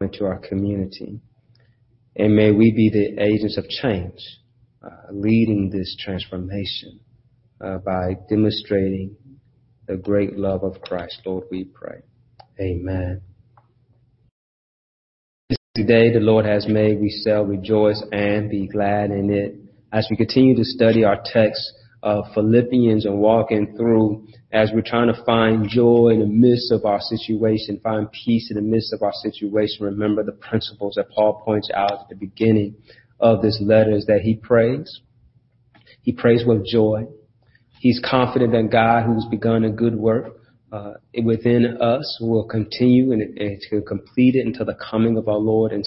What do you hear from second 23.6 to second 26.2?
through as we're trying to find joy in